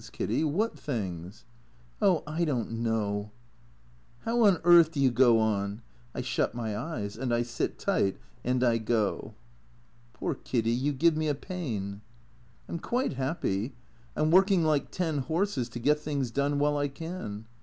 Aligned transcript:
Kiddy, 0.11 0.43
what 0.43 0.75
things?"" 0.79 1.45
Oh! 2.01 2.23
I 2.25 2.43
don't 2.43 2.71
know 2.71 3.29
""How 4.25 4.43
on 4.45 4.57
earth 4.63 4.89
do 4.91 4.99
you 4.99 5.11
go 5.11 5.37
on?"" 5.39 5.83
I 6.15 6.21
shut 6.21 6.55
my 6.55 6.75
eyes. 6.75 7.15
And 7.15 7.31
I 7.31 7.43
sit 7.43 7.77
tight. 7.77 8.17
And 8.43 8.63
I 8.63 8.79
go."" 8.79 9.35
Poor 10.13 10.33
Kiddy. 10.33 10.71
You 10.71 10.91
give 10.91 11.15
me 11.15 11.27
a 11.27 11.35
pain."" 11.35 12.01
I 12.67 12.71
'm 12.71 12.79
quite 12.79 13.13
happy. 13.13 13.75
I 14.17 14.21
'm 14.21 14.31
working 14.31 14.63
like 14.63 14.89
ten 14.89 15.19
horses 15.19 15.69
to 15.69 15.77
get 15.79 15.99
things 15.99 16.31
done 16.31 16.57
while 16.57 16.77
I 16.77 16.87
can." 16.87 17.45